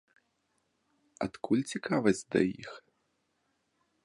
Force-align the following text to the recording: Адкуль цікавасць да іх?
Адкуль 1.25 1.61
цікавасць 1.75 2.25
да 2.37 2.43
іх? 2.61 2.71